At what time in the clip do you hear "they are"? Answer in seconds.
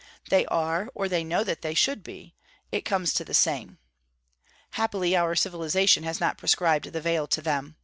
0.31-0.89